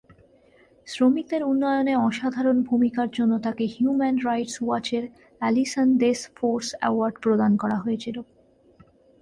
শ্রমিকদের 0.87 1.41
উন্নয়নে 1.43 1.93
অসাধারণ 2.07 2.57
ভূমিকার 2.61 3.07
জন্য 3.11 3.33
তাকে 3.39 3.63
হিউম্যান 3.65 4.15
রাইটস 4.25 4.55
ওয়াচের 4.61 5.03
অ্যালিসন 5.41 5.87
দেস 5.97 6.19
ফোর্স 6.35 6.67
অ্যাওয়ার্ড 6.79 7.15
প্রদান 7.23 7.51
করা 7.57 7.77
হয়েছিল। 7.79 8.17